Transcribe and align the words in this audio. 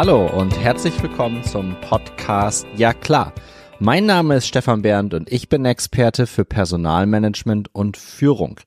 Hallo 0.00 0.26
und 0.26 0.56
herzlich 0.56 1.02
willkommen 1.02 1.42
zum 1.42 1.74
Podcast 1.80 2.68
Ja 2.76 2.92
klar. 2.92 3.32
Mein 3.80 4.06
Name 4.06 4.36
ist 4.36 4.46
Stefan 4.46 4.82
Bernd 4.82 5.12
und 5.12 5.28
ich 5.28 5.48
bin 5.48 5.64
Experte 5.64 6.28
für 6.28 6.44
Personalmanagement 6.44 7.74
und 7.74 7.96
Führung. 7.96 8.60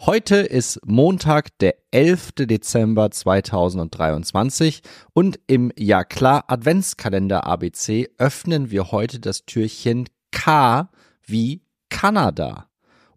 Heute 0.00 0.38
ist 0.38 0.80
Montag, 0.84 1.56
der 1.58 1.76
11. 1.92 2.32
Dezember 2.34 3.12
2023 3.12 4.82
und 5.12 5.38
im 5.46 5.70
Ja 5.78 6.02
klar 6.02 6.46
Adventskalender 6.48 7.46
ABC 7.46 8.10
öffnen 8.18 8.72
wir 8.72 8.90
heute 8.90 9.20
das 9.20 9.44
Türchen 9.44 10.08
K 10.32 10.90
wie 11.24 11.62
Kanada. 11.90 12.66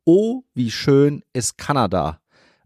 Oh, 0.03 0.43
wie 0.53 0.69
schön 0.69 1.23
ist 1.33 1.57
Kanada. 1.57 2.19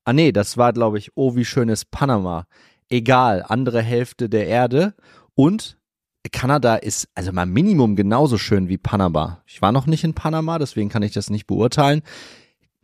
Ah 0.03 0.11
nee, 0.11 0.33
das 0.33 0.57
war 0.57 0.73
glaube 0.73 0.97
ich, 0.97 1.11
oh, 1.15 1.37
wie 1.37 1.45
schön 1.45 1.69
ist 1.69 1.89
Panama. 1.89 2.47
Egal, 2.89 3.43
andere 3.47 3.81
Hälfte 3.81 4.29
der 4.29 4.47
Erde 4.47 4.95
und 5.35 5.77
Kanada 6.31 6.75
ist 6.75 7.07
also 7.15 7.31
mal 7.31 7.45
Minimum 7.45 7.95
genauso 7.95 8.37
schön 8.37 8.67
wie 8.67 8.77
Panama. 8.77 9.41
Ich 9.45 9.61
war 9.61 9.71
noch 9.71 9.85
nicht 9.85 10.03
in 10.03 10.13
Panama, 10.13 10.59
deswegen 10.59 10.89
kann 10.89 11.03
ich 11.03 11.13
das 11.13 11.29
nicht 11.29 11.47
beurteilen. 11.47 12.01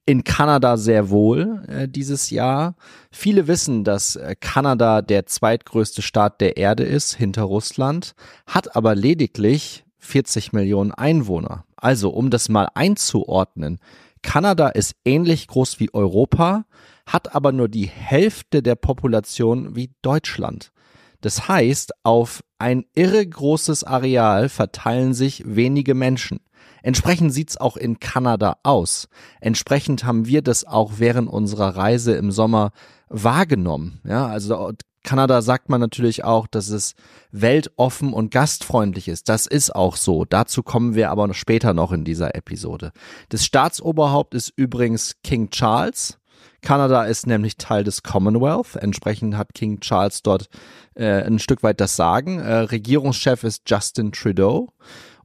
In 0.05 0.23
Kanada 0.23 0.77
sehr 0.77 1.09
wohl 1.09 1.63
äh, 1.67 1.87
dieses 1.87 2.29
Jahr. 2.29 2.75
Viele 3.11 3.47
wissen, 3.47 3.83
dass 3.83 4.15
äh, 4.15 4.35
Kanada 4.39 5.01
der 5.01 5.25
zweitgrößte 5.25 6.01
Staat 6.01 6.41
der 6.41 6.57
Erde 6.57 6.83
ist, 6.83 7.15
hinter 7.15 7.43
Russland, 7.43 8.13
hat 8.45 8.75
aber 8.75 8.93
lediglich 8.95 9.83
40 9.97 10.53
Millionen 10.53 10.91
Einwohner. 10.91 11.65
Also, 11.75 12.11
um 12.11 12.29
das 12.29 12.49
mal 12.49 12.69
einzuordnen, 12.75 13.79
Kanada 14.21 14.69
ist 14.69 14.95
ähnlich 15.05 15.47
groß 15.47 15.79
wie 15.79 15.93
Europa, 15.93 16.65
hat 17.05 17.35
aber 17.35 17.51
nur 17.51 17.69
die 17.69 17.87
Hälfte 17.87 18.63
der 18.63 18.75
Population 18.75 19.75
wie 19.75 19.91
Deutschland. 20.01 20.71
Das 21.21 21.47
heißt, 21.47 21.93
auf 22.03 22.43
ein 22.59 22.85
irre 22.93 23.25
großes 23.25 23.83
Areal 23.83 24.49
verteilen 24.49 25.13
sich 25.13 25.43
wenige 25.45 25.95
Menschen. 25.95 26.39
Entsprechend 26.83 27.33
sieht's 27.33 27.57
auch 27.57 27.77
in 27.77 27.99
Kanada 27.99 28.57
aus. 28.63 29.07
Entsprechend 29.41 30.03
haben 30.03 30.27
wir 30.27 30.41
das 30.41 30.65
auch 30.65 30.93
während 30.97 31.29
unserer 31.29 31.75
Reise 31.75 32.13
im 32.13 32.31
Sommer 32.31 32.71
wahrgenommen. 33.09 34.01
Ja, 34.03 34.27
also 34.27 34.71
Kanada 35.05 35.41
sagt 35.41 35.69
man 35.69 35.79
natürlich 35.79 36.23
auch, 36.23 36.47
dass 36.47 36.69
es 36.69 36.95
weltoffen 37.31 38.11
und 38.11 38.31
gastfreundlich 38.31 39.07
ist. 39.07 39.29
Das 39.29 39.47
ist 39.47 39.73
auch 39.73 39.95
so. 39.95 40.25
Dazu 40.25 40.63
kommen 40.63 40.95
wir 40.95 41.11
aber 41.11 41.33
später 41.33 41.73
noch 41.73 41.91
in 41.91 42.03
dieser 42.03 42.35
Episode. 42.35 42.91
Das 43.29 43.45
Staatsoberhaupt 43.45 44.33
ist 44.33 44.51
übrigens 44.55 45.15
King 45.23 45.49
Charles. 45.51 46.17
Kanada 46.65 47.05
ist 47.05 47.27
nämlich 47.27 47.55
Teil 47.55 47.85
des 47.85 48.03
Commonwealth. 48.03 48.75
Entsprechend 48.75 49.37
hat 49.37 49.53
King 49.53 49.79
Charles 49.79 50.23
dort 50.23 50.49
äh, 50.95 51.23
ein 51.23 51.39
Stück 51.39 51.63
weit 51.63 51.79
das 51.79 51.95
Sagen. 51.95 52.39
Äh, 52.39 52.53
Regierungschef 52.55 53.45
ist 53.45 53.61
Justin 53.69 54.11
Trudeau. 54.11 54.69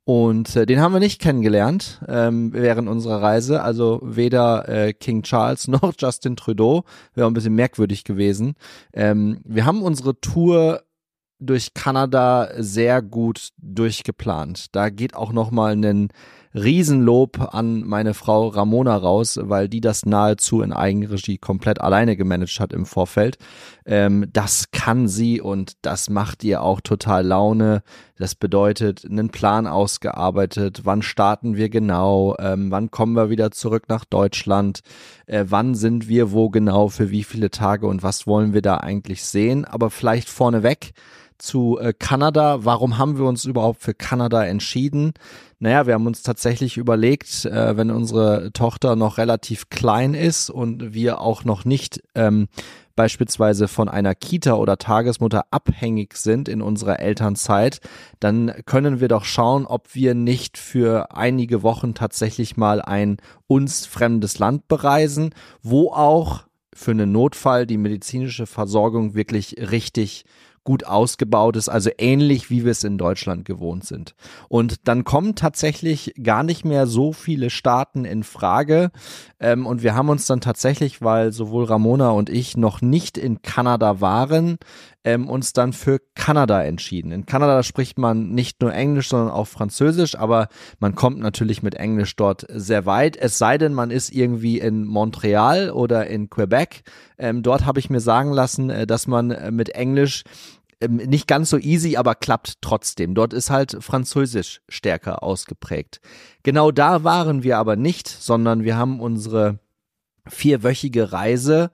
Und 0.05 0.55
äh, 0.55 0.67
den 0.67 0.81
haben 0.81 0.93
wir 0.93 1.01
nicht 1.01 1.21
kennengelernt 1.21 2.01
ähm, 2.09 2.53
während 2.53 2.89
unserer 2.89 3.23
Reise. 3.23 3.63
Also 3.63 4.01
weder 4.03 4.69
äh, 4.69 4.93
King 4.93 5.23
Charles 5.23 5.67
noch 5.69 5.95
Justin 5.99 6.37
Trudeau. 6.37 6.85
Wäre 7.15 7.27
ein 7.27 7.35
bisschen 7.35 7.55
merkwürdig 7.55 8.05
gewesen. 8.05 8.55
Ähm, 8.93 9.41
wir 9.45 9.67
haben 9.67 9.83
unsere 9.83 10.21
Tour 10.21 10.83
durch 11.39 11.73
Kanada 11.73 12.51
sehr 12.59 13.03
gut 13.03 13.51
durchgeplant. 13.57 14.67
Da 14.77 14.91
geht 14.91 15.17
auch 15.17 15.33
noch 15.33 15.51
mal 15.51 15.75
ein 15.75 16.09
Riesenlob 16.55 17.55
an 17.55 17.83
meine 17.87 18.13
Frau 18.13 18.49
Ramona 18.49 18.97
raus, 18.97 19.39
weil 19.41 19.69
die 19.69 19.81
das 19.81 20.05
nahezu 20.05 20.63
in 20.63 20.73
Eigenregie 20.73 21.39
komplett 21.39 21.81
alleine 21.81 22.17
gemanagt 22.17 22.59
hat 22.59 22.73
im 22.73 22.87
Vorfeld. 22.87 23.39
Ähm, 23.87 24.27
das 24.33 24.71
kann 24.73 25.07
sie 25.07 25.41
und 25.41 25.75
das 25.83 26.11
macht 26.11 26.43
ihr 26.43 26.63
auch 26.63 26.81
total 26.81 27.25
Laune. 27.25 27.83
Das 28.19 28.35
bedeutet, 28.35 29.05
einen 29.09 29.31
Plan 29.31 29.67
ausgearbeitet, 29.67 30.81
wann 30.85 31.03
starten 31.03 31.57
wir 31.57 31.69
genau, 31.69 32.37
ähm, 32.39 32.71
wann 32.71 32.91
kommen 32.91 33.15
wir 33.15 33.31
wieder 33.31 33.53
zurück 33.53 33.85
nach 33.89 34.05
Deutschland, 34.05 34.81
äh, 35.27 35.45
wann 35.49 35.75
sind 35.75 36.09
wir 36.09 36.33
wo 36.33 36.51
genau, 36.51 36.89
für 36.89 37.11
wie 37.11 37.25
viele 37.25 37.51
Tage 37.51 37.87
und 37.87 38.03
was 38.03 38.27
wollen 38.27 38.53
wir 38.55 38.63
da 38.63 38.79
eigentlich 38.79 39.25
sehen. 39.25 39.65
Aber 39.65 39.91
vielleicht 39.91 40.29
vorneweg, 40.29 40.93
zu 41.41 41.79
äh, 41.81 41.93
Kanada. 41.93 42.65
Warum 42.65 42.99
haben 42.99 43.19
wir 43.19 43.25
uns 43.25 43.45
überhaupt 43.45 43.83
für 43.83 43.95
Kanada 43.95 44.45
entschieden? 44.45 45.13
Naja, 45.59 45.87
wir 45.87 45.95
haben 45.95 46.07
uns 46.07 46.23
tatsächlich 46.23 46.77
überlegt, 46.77 47.45
äh, 47.45 47.77
wenn 47.77 47.91
unsere 47.91 48.53
Tochter 48.53 48.97
noch 48.97 49.19
relativ 49.19 49.69
klein 49.71 50.15
ist 50.15 50.51
und 50.51 50.95
wir 50.95 51.21
auch 51.21 51.45
noch 51.45 51.65
nicht 51.65 52.03
ähm, 52.15 52.49
beispielsweise 52.97 53.69
von 53.69 53.89
einer 53.89 54.15
Kita 54.15 54.55
oder 54.55 54.77
Tagesmutter 54.77 55.47
abhängig 55.51 56.17
sind 56.17 56.49
in 56.49 56.61
unserer 56.61 57.01
Elternzeit, 57.01 57.81
dann 58.21 58.53
können 58.67 59.01
wir 59.01 59.09
doch 59.09 59.25
schauen, 59.25 59.65
ob 59.67 59.95
wir 59.95 60.15
nicht 60.15 60.59
für 60.59 61.17
einige 61.17 61.63
Wochen 61.63 61.95
tatsächlich 61.95 62.57
mal 62.57 62.83
ein 62.83 63.17
uns 63.47 63.87
fremdes 63.87 64.39
Land 64.39 64.69
bereisen, 64.69 65.35
wo 65.63 65.93
auch 65.93 66.45
für 66.75 66.91
einen 66.91 67.13
Notfall 67.13 67.67
die 67.67 67.79
medizinische 67.79 68.47
Versorgung 68.47 69.15
wirklich 69.15 69.57
richtig 69.59 70.25
gut 70.65 70.85
ausgebaut 70.85 71.57
ist, 71.57 71.69
also 71.69 71.91
ähnlich 71.99 72.51
wie 72.51 72.65
wir 72.65 72.73
es 72.73 72.85
in 72.85 72.99
Deutschland 72.99 73.45
gewohnt 73.45 73.85
sind. 73.85 74.15
Und 74.49 74.89
dann 74.89 75.05
kommen 75.05 75.35
tatsächlich 75.35 76.15
gar 76.23 76.43
nicht 76.43 76.65
mehr 76.65 76.87
so 76.87 77.13
viele 77.13 77.51
Staaten 77.51 78.05
in 78.05 78.23
Frage. 78.25 78.91
Ähm, 79.39 79.67
und 79.67 79.83
wir 79.83 79.95
haben 79.95 80.09
uns 80.09 80.27
dann 80.27 80.41
tatsächlich, 80.41 81.03
weil 81.03 81.33
sowohl 81.33 81.65
Ramona 81.65 82.11
und 82.11 82.29
ich 82.29 82.57
noch 82.57 82.83
nicht 82.83 83.17
in 83.17 83.43
Kanada 83.43 84.01
waren, 84.01 84.59
ähm, 85.05 85.29
uns 85.29 85.53
dann 85.53 85.73
für 85.73 86.01
Kanada 86.15 86.63
entschieden. 86.63 87.13
In 87.13 87.27
Kanada 87.27 87.63
spricht 87.63 87.99
man 87.99 88.31
nicht 88.31 88.61
nur 88.61 88.73
Englisch, 88.75 89.09
sondern 89.09 89.31
auch 89.31 89.47
Französisch, 89.47 90.15
aber 90.15 90.49
man 90.79 90.95
kommt 90.95 91.19
natürlich 91.19 91.63
mit 91.63 91.75
Englisch 91.75 92.17
dort 92.17 92.47
sehr 92.49 92.87
weit. 92.87 93.17
Es 93.17 93.39
sei 93.39 93.57
denn, 93.57 93.73
man 93.73 93.91
ist 93.91 94.13
irgendwie 94.13 94.59
in 94.59 94.85
Montreal 94.85 95.71
oder 95.71 96.07
in 96.07 96.29
Quebec. 96.29 96.83
Ähm, 97.19 97.43
dort 97.43 97.65
habe 97.65 97.79
ich 97.79 97.89
mir 97.89 98.01
sagen 98.01 98.33
lassen, 98.33 98.71
äh, 98.71 98.87
dass 98.87 99.07
man 99.07 99.31
äh, 99.31 99.51
mit 99.51 99.71
Englisch 99.71 100.25
ähm, 100.83 100.97
nicht 100.97 101.27
ganz 101.27 101.51
so 101.51 101.57
easy, 101.57 101.97
aber 101.97 102.15
klappt 102.15 102.61
trotzdem. 102.61 103.15
Dort 103.15 103.33
ist 103.33 103.51
halt 103.51 103.79
Französisch 103.81 104.61
stärker 104.69 105.23
ausgeprägt. 105.23 106.01
Genau 106.43 106.71
da 106.71 107.05
waren 107.05 107.43
wir 107.43 107.59
aber 107.59 107.77
nicht, 107.77 108.09
sondern 108.09 108.65
wir 108.65 108.77
haben 108.77 109.01
unsere 109.01 109.59
vierwöchige 110.27 111.13
Reise 111.13 111.71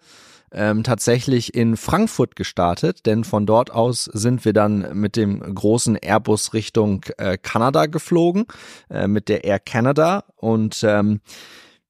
ähm, 0.52 0.82
tatsächlich 0.82 1.54
in 1.54 1.76
Frankfurt 1.76 2.36
gestartet, 2.36 3.06
denn 3.06 3.24
von 3.24 3.46
dort 3.46 3.70
aus 3.70 4.04
sind 4.04 4.44
wir 4.44 4.52
dann 4.52 4.98
mit 4.98 5.16
dem 5.16 5.40
großen 5.40 5.96
Airbus 5.96 6.54
Richtung 6.54 7.04
äh, 7.18 7.36
Kanada 7.36 7.86
geflogen, 7.86 8.46
äh, 8.90 9.08
mit 9.08 9.28
der 9.28 9.44
Air 9.44 9.58
Canada 9.60 10.24
und 10.36 10.82
ähm, 10.82 11.20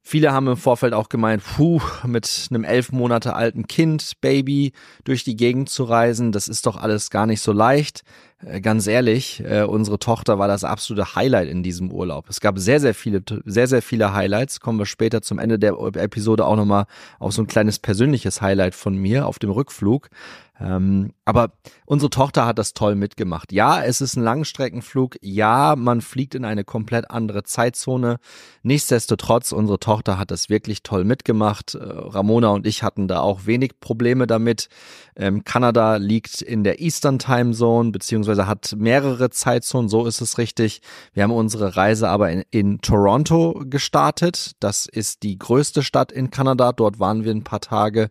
Viele 0.08 0.32
haben 0.32 0.46
im 0.46 0.56
Vorfeld 0.56 0.94
auch 0.94 1.08
gemeint, 1.08 1.42
puh, 1.42 1.80
mit 2.06 2.46
einem 2.50 2.62
elf 2.62 2.92
Monate 2.92 3.34
alten 3.34 3.66
Kind, 3.66 4.12
Baby 4.20 4.70
durch 5.02 5.24
die 5.24 5.34
Gegend 5.34 5.68
zu 5.68 5.82
reisen, 5.82 6.30
das 6.30 6.46
ist 6.46 6.64
doch 6.64 6.76
alles 6.76 7.10
gar 7.10 7.26
nicht 7.26 7.40
so 7.40 7.50
leicht. 7.50 8.02
Äh, 8.44 8.60
ganz 8.60 8.86
ehrlich, 8.86 9.42
äh, 9.44 9.62
unsere 9.62 9.98
Tochter 9.98 10.38
war 10.38 10.48
das 10.48 10.64
absolute 10.64 11.14
Highlight 11.14 11.48
in 11.48 11.62
diesem 11.62 11.90
Urlaub. 11.90 12.28
Es 12.28 12.40
gab 12.40 12.58
sehr, 12.58 12.80
sehr 12.80 12.94
viele, 12.94 13.22
sehr, 13.44 13.66
sehr 13.66 13.82
viele 13.82 14.12
Highlights. 14.12 14.60
Kommen 14.60 14.78
wir 14.78 14.86
später 14.86 15.22
zum 15.22 15.38
Ende 15.38 15.58
der 15.58 15.74
Episode 15.94 16.44
auch 16.44 16.56
nochmal 16.56 16.86
auf 17.18 17.32
so 17.32 17.42
ein 17.42 17.46
kleines 17.46 17.78
persönliches 17.78 18.42
Highlight 18.42 18.74
von 18.74 18.96
mir 18.96 19.26
auf 19.26 19.38
dem 19.38 19.50
Rückflug. 19.50 20.10
Ähm, 20.58 21.12
aber 21.24 21.52
unsere 21.84 22.08
Tochter 22.08 22.46
hat 22.46 22.58
das 22.58 22.72
toll 22.72 22.94
mitgemacht. 22.94 23.52
Ja, 23.52 23.82
es 23.82 24.00
ist 24.00 24.16
ein 24.16 24.22
Langstreckenflug. 24.22 25.16
Ja, 25.20 25.74
man 25.76 26.00
fliegt 26.00 26.34
in 26.34 26.44
eine 26.44 26.64
komplett 26.64 27.10
andere 27.10 27.42
Zeitzone. 27.42 28.18
Nichtsdestotrotz, 28.62 29.52
unsere 29.52 29.78
Tochter 29.78 30.18
hat 30.18 30.30
das 30.30 30.48
wirklich 30.48 30.82
toll 30.82 31.04
mitgemacht. 31.04 31.74
Äh, 31.74 31.78
Ramona 31.82 32.48
und 32.48 32.66
ich 32.66 32.82
hatten 32.82 33.06
da 33.06 33.20
auch 33.20 33.44
wenig 33.44 33.80
Probleme 33.80 34.26
damit. 34.26 34.68
Ähm, 35.14 35.44
Kanada 35.44 35.96
liegt 35.96 36.40
in 36.40 36.64
der 36.64 36.80
Eastern 36.80 37.18
Time 37.18 37.52
Zone, 37.52 37.90
beziehungsweise 37.90 38.46
hat 38.46 38.74
mehrere 38.76 39.30
Zeitzonen, 39.30 39.88
so 39.88 40.06
ist 40.06 40.20
es 40.20 40.38
richtig. 40.38 40.80
Wir 41.12 41.22
haben 41.22 41.32
unsere 41.32 41.76
Reise 41.76 42.08
aber 42.08 42.30
in, 42.30 42.44
in 42.50 42.80
Toronto 42.80 43.62
gestartet. 43.66 44.52
Das 44.60 44.86
ist 44.86 45.22
die 45.22 45.38
größte 45.38 45.82
Stadt 45.82 46.12
in 46.12 46.30
Kanada. 46.30 46.72
Dort 46.72 46.98
waren 46.98 47.24
wir 47.24 47.32
ein 47.32 47.44
paar 47.44 47.60
Tage 47.60 48.10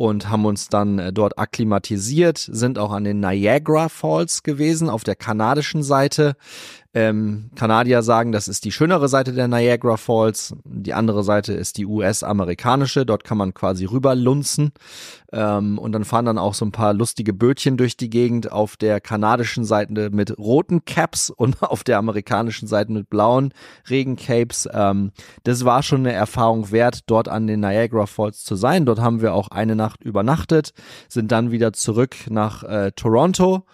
und 0.00 0.30
haben 0.30 0.46
uns 0.46 0.68
dann 0.68 0.98
äh, 0.98 1.12
dort 1.12 1.38
akklimatisiert, 1.38 2.38
sind 2.38 2.78
auch 2.78 2.90
an 2.90 3.04
den 3.04 3.20
Niagara 3.20 3.90
Falls 3.90 4.42
gewesen 4.42 4.88
auf 4.88 5.04
der 5.04 5.14
kanadischen 5.14 5.82
Seite. 5.82 6.36
Ähm, 6.92 7.50
Kanadier 7.54 8.02
sagen, 8.02 8.32
das 8.32 8.48
ist 8.48 8.64
die 8.64 8.72
schönere 8.72 9.08
Seite 9.08 9.32
der 9.32 9.46
Niagara 9.46 9.96
Falls. 9.96 10.56
Die 10.64 10.92
andere 10.92 11.22
Seite 11.22 11.52
ist 11.52 11.78
die 11.78 11.86
US-amerikanische. 11.86 13.06
Dort 13.06 13.22
kann 13.22 13.38
man 13.38 13.54
quasi 13.54 13.84
rüberlunzen. 13.84 14.72
Ähm, 15.32 15.78
und 15.78 15.92
dann 15.92 16.04
fahren 16.04 16.24
dann 16.24 16.38
auch 16.38 16.54
so 16.54 16.64
ein 16.64 16.72
paar 16.72 16.92
lustige 16.92 17.32
Bötchen 17.32 17.76
durch 17.76 17.96
die 17.96 18.10
Gegend 18.10 18.50
auf 18.50 18.76
der 18.76 19.00
kanadischen 19.00 19.64
Seite 19.64 20.10
mit 20.10 20.36
roten 20.36 20.84
Caps 20.84 21.30
und 21.30 21.62
auf 21.62 21.84
der 21.84 21.98
amerikanischen 21.98 22.66
Seite 22.66 22.90
mit 22.90 23.08
blauen 23.08 23.54
Regencapes. 23.88 24.68
Ähm, 24.72 25.12
das 25.44 25.64
war 25.64 25.84
schon 25.84 26.00
eine 26.00 26.12
Erfahrung 26.12 26.72
wert, 26.72 27.02
dort 27.06 27.28
an 27.28 27.46
den 27.46 27.60
Niagara 27.60 28.06
Falls 28.06 28.42
zu 28.42 28.56
sein. 28.56 28.84
Dort 28.84 28.98
haben 28.98 29.22
wir 29.22 29.34
auch 29.34 29.48
eine 29.48 29.76
Nacht 29.76 30.02
übernachtet, 30.02 30.72
sind 31.08 31.30
dann 31.30 31.52
wieder 31.52 31.72
zurück 31.72 32.16
nach 32.28 32.64
äh, 32.64 32.90
Toronto 32.96 33.64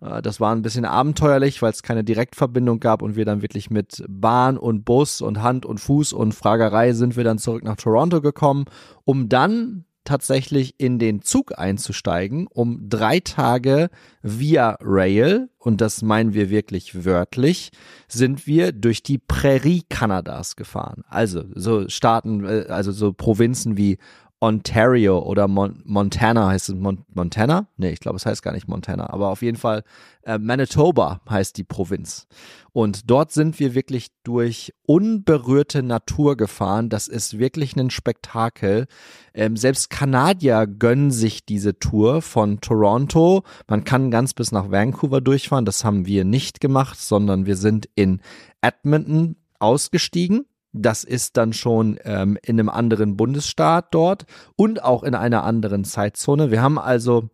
das 0.00 0.40
war 0.40 0.54
ein 0.54 0.62
bisschen 0.62 0.84
abenteuerlich, 0.84 1.60
weil 1.60 1.72
es 1.72 1.82
keine 1.82 2.04
Direktverbindung 2.04 2.78
gab 2.78 3.02
und 3.02 3.16
wir 3.16 3.24
dann 3.24 3.42
wirklich 3.42 3.70
mit 3.70 4.04
Bahn 4.08 4.56
und 4.56 4.84
Bus 4.84 5.20
und 5.20 5.42
Hand 5.42 5.66
und 5.66 5.78
Fuß 5.78 6.12
und 6.12 6.34
Fragerei 6.34 6.92
sind 6.92 7.16
wir 7.16 7.24
dann 7.24 7.38
zurück 7.38 7.64
nach 7.64 7.76
Toronto 7.76 8.20
gekommen, 8.20 8.66
um 9.04 9.28
dann 9.28 9.84
tatsächlich 10.08 10.74
in 10.78 10.98
den 10.98 11.20
Zug 11.20 11.58
einzusteigen, 11.58 12.46
um 12.46 12.88
drei 12.88 13.20
Tage 13.20 13.90
via 14.22 14.78
Rail, 14.80 15.50
und 15.58 15.82
das 15.82 16.00
meinen 16.00 16.32
wir 16.32 16.48
wirklich 16.48 17.04
wörtlich, 17.04 17.70
sind 18.08 18.46
wir 18.46 18.72
durch 18.72 19.02
die 19.02 19.18
Prärie 19.18 19.82
Kanadas 19.90 20.56
gefahren. 20.56 21.04
Also 21.08 21.44
so 21.54 21.88
Staaten, 21.90 22.42
äh, 22.44 22.66
also 22.68 22.90
so 22.90 23.12
Provinzen 23.12 23.76
wie 23.76 23.98
Ontario 24.40 25.18
oder 25.18 25.48
Mon 25.48 25.82
Montana 25.84 26.48
heißt 26.48 26.68
es 26.68 26.74
Mon 26.76 27.04
Montana? 27.12 27.66
Nee, 27.76 27.90
ich 27.90 28.00
glaube, 28.00 28.16
es 28.16 28.26
heißt 28.26 28.42
gar 28.42 28.52
nicht 28.52 28.68
Montana, 28.68 29.10
aber 29.10 29.28
auf 29.30 29.42
jeden 29.42 29.56
Fall 29.56 29.82
äh, 30.22 30.38
Manitoba 30.38 31.20
heißt 31.28 31.56
die 31.56 31.64
Provinz. 31.64 32.28
Und 32.72 33.10
dort 33.10 33.32
sind 33.32 33.58
wir 33.58 33.74
wirklich 33.74 34.08
durch 34.22 34.72
unberührte 34.86 35.82
Natur 35.82 36.36
gefahren. 36.36 36.88
Das 36.88 37.08
ist 37.08 37.38
wirklich 37.38 37.74
ein 37.74 37.90
Spektakel. 37.90 38.86
Ähm, 39.34 39.56
selbst 39.56 39.90
Kanadier 39.90 40.66
gönnen 40.68 41.10
sich 41.10 41.44
diese 41.44 41.78
Tour 41.78 42.22
von 42.22 42.60
Toronto. 42.60 43.42
Man 43.66 43.82
kann 43.82 44.12
ganz 44.12 44.34
bis 44.34 44.52
nach 44.52 44.70
Vancouver 44.70 45.20
durchfahren. 45.20 45.64
Das 45.64 45.84
haben 45.84 46.06
wir 46.06 46.24
nicht 46.24 46.60
gemacht, 46.60 47.00
sondern 47.00 47.46
wir 47.46 47.56
sind 47.56 47.88
in 47.96 48.20
Edmonton 48.60 49.36
ausgestiegen 49.58 50.46
das 50.82 51.04
ist 51.04 51.36
dann 51.36 51.52
schon 51.52 51.98
ähm, 52.04 52.38
in 52.42 52.58
einem 52.58 52.68
anderen 52.68 53.16
Bundesstaat 53.16 53.88
dort 53.92 54.24
und 54.56 54.82
auch 54.82 55.02
in 55.02 55.14
einer 55.14 55.44
anderen 55.44 55.84
Zeitzone. 55.84 56.50
Wir 56.50 56.62
haben 56.62 56.78
also 56.78 57.30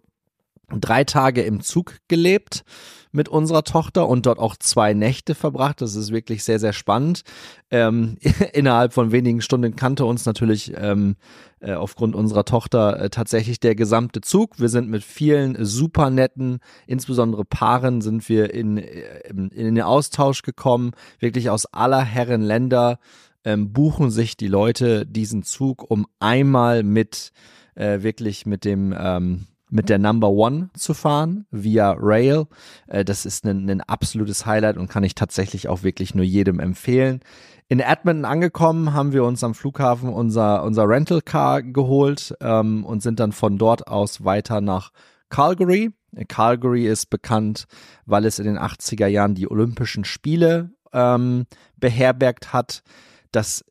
drei 0.80 1.04
Tage 1.04 1.42
im 1.42 1.60
Zug 1.60 1.96
gelebt 2.08 2.64
mit 3.12 3.28
unserer 3.28 3.62
Tochter 3.62 4.08
und 4.08 4.26
dort 4.26 4.40
auch 4.40 4.56
zwei 4.56 4.92
Nächte 4.92 5.36
verbracht. 5.36 5.80
Das 5.80 5.94
ist 5.94 6.10
wirklich 6.10 6.42
sehr, 6.42 6.58
sehr 6.58 6.72
spannend. 6.72 7.22
Ähm, 7.70 8.16
innerhalb 8.52 8.92
von 8.92 9.12
wenigen 9.12 9.40
Stunden 9.40 9.76
kannte 9.76 10.04
uns 10.04 10.26
natürlich 10.26 10.72
ähm, 10.76 11.14
äh, 11.60 11.74
aufgrund 11.74 12.16
unserer 12.16 12.44
Tochter 12.44 12.98
äh, 12.98 13.10
tatsächlich 13.10 13.60
der 13.60 13.76
gesamte 13.76 14.20
Zug. 14.20 14.58
Wir 14.58 14.68
sind 14.68 14.88
mit 14.88 15.04
vielen 15.04 15.64
super 15.64 16.10
netten, 16.10 16.58
insbesondere 16.88 17.44
Paaren, 17.44 18.00
sind 18.00 18.28
wir 18.28 18.52
in, 18.52 18.78
äh, 18.78 19.20
in, 19.28 19.50
in 19.50 19.74
den 19.76 19.84
Austausch 19.84 20.42
gekommen. 20.42 20.90
Wirklich 21.20 21.50
aus 21.50 21.66
aller 21.66 22.02
Herren 22.02 22.42
Länder 22.42 22.98
ähm, 23.44 23.72
buchen 23.72 24.10
sich 24.10 24.36
die 24.36 24.48
Leute 24.48 25.06
diesen 25.06 25.42
Zug, 25.42 25.88
um 25.90 26.06
einmal 26.18 26.82
mit 26.82 27.32
äh, 27.74 28.02
wirklich 28.02 28.46
mit 28.46 28.64
dem 28.64 28.94
ähm, 28.96 29.46
mit 29.70 29.88
der 29.88 29.98
Number 29.98 30.30
One 30.30 30.70
zu 30.74 30.94
fahren 30.94 31.46
via 31.50 31.96
Rail. 31.98 32.46
Äh, 32.86 33.04
das 33.04 33.26
ist 33.26 33.44
ein, 33.44 33.68
ein 33.68 33.80
absolutes 33.80 34.46
Highlight 34.46 34.76
und 34.76 34.88
kann 34.88 35.02
ich 35.02 35.14
tatsächlich 35.14 35.68
auch 35.68 35.82
wirklich 35.82 36.14
nur 36.14 36.24
jedem 36.24 36.60
empfehlen. 36.60 37.20
In 37.68 37.80
Edmonton 37.80 38.24
angekommen, 38.24 38.92
haben 38.92 39.12
wir 39.12 39.24
uns 39.24 39.42
am 39.42 39.54
Flughafen 39.54 40.10
unser, 40.10 40.62
unser 40.62 40.88
Rental 40.88 41.22
Car 41.22 41.62
geholt 41.62 42.36
ähm, 42.40 42.84
und 42.84 43.02
sind 43.02 43.18
dann 43.18 43.32
von 43.32 43.58
dort 43.58 43.88
aus 43.88 44.24
weiter 44.24 44.60
nach 44.60 44.92
Calgary. 45.28 45.90
Calgary 46.28 46.86
ist 46.86 47.10
bekannt, 47.10 47.66
weil 48.06 48.26
es 48.26 48.38
in 48.38 48.44
den 48.44 48.58
80er 48.58 49.06
Jahren 49.06 49.34
die 49.34 49.50
Olympischen 49.50 50.04
Spiele 50.04 50.70
ähm, 50.92 51.46
beherbergt 51.76 52.52
hat. 52.52 52.82
Das 53.34 53.64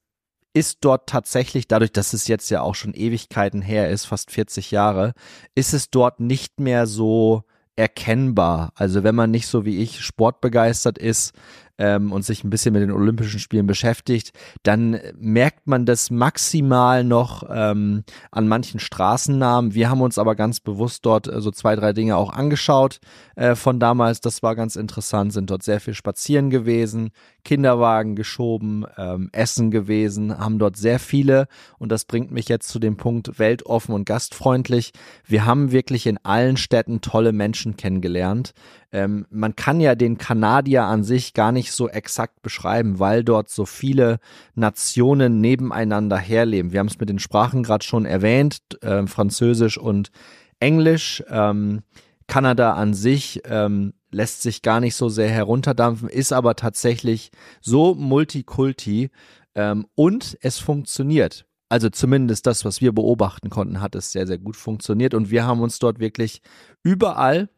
ist 0.54 0.80
dort 0.82 1.08
tatsächlich, 1.08 1.68
dadurch, 1.68 1.92
dass 1.92 2.14
es 2.14 2.28
jetzt 2.28 2.50
ja 2.50 2.62
auch 2.62 2.76
schon 2.76 2.94
Ewigkeiten 2.94 3.62
her 3.62 3.90
ist, 3.90 4.06
fast 4.06 4.32
40 4.32 4.72
Jahre, 4.72 5.14
ist 5.56 5.74
es 5.74 5.90
dort 5.90 6.20
nicht 6.20 6.60
mehr 6.60 6.86
so 6.86 7.44
erkennbar. 7.76 8.72
Also 8.76 9.04
wenn 9.04 9.16
man 9.16 9.32
nicht 9.32 9.48
so 9.48 9.66
wie 9.66 9.82
ich 9.82 10.02
sportbegeistert 10.02 10.98
ist, 10.98 11.34
ähm, 11.78 12.12
und 12.12 12.24
sich 12.24 12.44
ein 12.44 12.50
bisschen 12.50 12.74
mit 12.74 12.82
den 12.82 12.92
Olympischen 12.92 13.40
Spielen 13.40 13.68
beschäftigt, 13.68 14.32
dann 14.64 15.00
merkt 15.18 15.68
man 15.68 15.86
das 15.86 16.12
maximal 16.12 17.04
noch 17.04 17.44
ähm, 17.50 18.04
an 18.32 18.48
manchen 18.48 18.80
Straßennamen. 18.80 19.74
Wir 19.74 19.90
haben 19.90 20.02
uns 20.02 20.18
aber 20.18 20.36
ganz 20.36 20.60
bewusst 20.60 21.06
dort 21.06 21.28
äh, 21.28 21.42
so 21.42 21.52
zwei, 21.52 21.76
drei 21.76 21.94
Dinge 21.94 22.18
auch 22.18 22.32
angeschaut 22.32 23.00
äh, 23.36 23.56
von 23.56 23.80
damals. 23.80 24.22
Das 24.22 24.44
war 24.44 24.56
ganz 24.56 24.76
interessant, 24.76 25.34
sind 25.34 25.50
dort 25.50 25.64
sehr 25.64 25.80
viel 25.80 25.94
spazieren 25.94 26.50
gewesen, 26.50 27.12
Kinderwagen 27.44 28.16
geschoben, 28.16 28.86
ähm, 28.98 29.30
Essen 29.32 29.72
gewesen, 29.72 30.38
haben 30.38 30.60
dort 30.60 30.78
sehr 30.78 31.00
viele 31.00 31.48
und 31.80 31.92
das 31.92 32.06
bringt 32.06 32.32
mich 32.32 32.48
jetzt 32.50 32.70
zu 32.70 32.80
dem 32.80 32.98
Punkt 32.98 33.40
weltoffen 33.40 33.96
und 33.96 34.06
gastfreundlich. 34.06 34.92
Wir 35.26 35.46
haben 35.46 35.72
wirklich 35.72 36.08
in 36.08 36.20
allen 36.24 36.58
Städten 36.58 37.02
tolle 37.02 37.34
Menschen 37.34 37.78
kennengelernt. 37.78 38.54
Ähm, 38.94 39.26
man 39.32 39.56
kann 39.56 39.82
ja 39.82 39.96
den 39.96 40.20
Kanadier 40.20 40.84
an 40.84 41.04
sich 41.04 41.34
gar 41.34 41.52
nicht 41.52 41.72
so 41.72 41.90
exakt 41.90 42.44
beschreiben, 42.44 43.00
weil 43.00 43.24
dort 43.24 43.50
so 43.50 43.66
viele 43.66 44.20
Nationen 44.54 45.42
nebeneinander 45.42 46.18
herleben. 46.18 46.72
Wir 46.72 46.80
haben 46.80 46.88
es 46.88 47.00
mit 47.00 47.10
den 47.10 47.20
Sprachen 47.20 47.64
gerade 47.64 47.84
schon 47.84 48.06
erwähnt, 48.06 48.60
äh, 48.82 49.06
Französisch 49.08 49.80
und 49.80 50.12
Englisch. 50.60 51.24
Ähm, 51.28 51.82
Kanada 52.28 52.74
an 52.74 52.94
sich 52.94 53.42
ähm, 53.46 53.94
lässt 54.12 54.44
sich 54.44 54.62
gar 54.62 54.80
nicht 54.80 54.96
so 54.96 55.10
sehr 55.10 55.30
herunterdampfen, 55.30 56.08
ist 56.08 56.32
aber 56.32 56.56
tatsächlich 56.56 57.32
so 57.62 57.96
multikulti 57.96 59.10
ähm, 59.56 59.88
und 59.96 60.38
es 60.42 60.60
funktioniert. 60.60 61.46
Also 61.68 61.90
zumindest 61.90 62.46
das, 62.46 62.64
was 62.64 62.80
wir 62.80 62.94
beobachten 62.94 63.50
konnten, 63.50 63.82
hat 63.82 63.96
es 63.96 64.12
sehr, 64.12 64.28
sehr 64.28 64.38
gut 64.38 64.56
funktioniert 64.56 65.16
und 65.16 65.32
wir 65.32 65.46
haben 65.46 65.62
uns 65.62 65.80
dort 65.80 66.00
wirklich 66.00 66.44
überall 66.84 67.50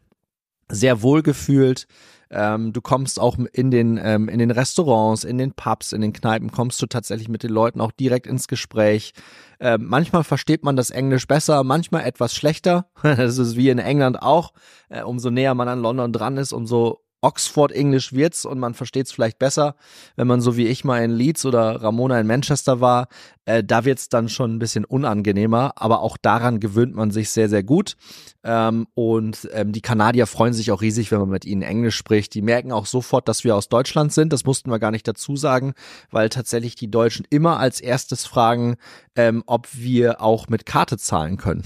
sehr 0.70 1.02
wohl 1.02 1.22
gefühlt. 1.22 1.88
Ähm, 2.32 2.74
du 2.74 2.82
kommst 2.82 3.20
auch 3.20 3.38
in 3.54 3.72
den, 3.72 4.00
ähm, 4.02 4.30
in 4.30 4.40
den 4.40 4.52
Restaurants, 4.52 5.24
in 5.24 5.38
den 5.38 5.54
Pubs, 5.54 5.92
in 5.92 6.02
den 6.02 6.12
Kneipen, 6.12 6.52
kommst 6.52 6.82
du 6.82 6.88
tatsächlich 6.88 7.30
mit 7.30 7.44
den 7.44 7.52
Leuten 7.52 7.80
auch 7.82 7.92
direkt 7.92 8.28
ins 8.28 8.48
Gespräch. 8.48 9.14
Ähm, 9.60 9.86
manchmal 9.86 10.24
versteht 10.24 10.64
man 10.64 10.76
das 10.76 10.90
Englisch 10.90 11.28
besser, 11.28 11.64
manchmal 11.64 12.06
etwas 12.06 12.34
schlechter. 12.36 12.88
das 13.04 13.38
ist 13.38 13.56
wie 13.56 13.70
in 13.70 13.80
England 13.80 14.22
auch. 14.22 14.54
Äh, 14.90 15.04
umso 15.04 15.30
näher 15.30 15.54
man 15.54 15.68
an 15.68 15.82
London 15.82 16.12
dran 16.12 16.38
ist, 16.38 16.52
umso 16.52 17.06
Oxford 17.26 17.72
Englisch 17.72 18.14
wird's 18.14 18.46
und 18.46 18.60
man 18.60 18.76
versteht 18.76 19.08
es 19.08 19.12
vielleicht 19.12 19.40
besser, 19.40 19.76
wenn 20.16 20.28
man 20.28 20.42
so 20.42 20.58
wie 20.58 20.68
ich 20.68 20.84
mal 20.84 21.04
in 21.04 21.12
Leeds 21.12 21.46
oder 21.46 21.82
Ramona 21.82 22.20
in 22.20 22.28
Manchester 22.28 22.82
war. 22.82 23.08
Äh, 23.46 23.64
da 23.64 23.86
wird's 23.86 24.10
dann 24.10 24.28
schon 24.28 24.56
ein 24.56 24.60
bisschen 24.60 24.86
unangenehmer, 24.86 25.74
aber 25.76 26.02
auch 26.02 26.18
daran 26.18 26.60
gewöhnt 26.60 26.96
man 26.96 27.12
sich 27.12 27.30
sehr, 27.30 27.50
sehr 27.50 27.64
gut. 27.64 27.96
Ähm, 28.44 28.88
und 28.94 29.48
ähm, 29.54 29.72
die 29.72 29.82
Kanadier 29.82 30.28
freuen 30.28 30.54
sich 30.54 30.72
auch 30.72 30.82
riesig, 30.82 31.12
wenn 31.12 31.20
man 31.20 31.30
mit 31.30 31.46
ihnen 31.46 31.62
Englisch 31.62 31.96
spricht. 31.96 32.34
Die 32.34 32.42
merken 32.42 32.72
auch 32.72 32.86
sofort, 32.86 33.28
dass 33.28 33.44
wir 33.44 33.56
aus 33.56 33.70
Deutschland 33.70 34.14
sind. 34.14 34.34
Das 34.34 34.46
mussten 34.46 34.70
wir 34.70 34.80
gar 34.80 34.92
nicht 34.92 35.08
dazu 35.08 35.36
sagen, 35.36 35.74
weil 36.12 36.30
tatsächlich 36.30 36.76
die 36.76 36.92
Deutschen 36.92 37.26
immer 37.30 37.60
als 37.60 37.80
erstes 37.80 38.26
fragen, 38.26 38.76
ähm, 39.16 39.44
ob 39.46 39.68
wir 39.74 40.22
auch 40.22 40.48
mit 40.48 40.66
Karte 40.66 40.98
zahlen 40.98 41.38
können. 41.38 41.64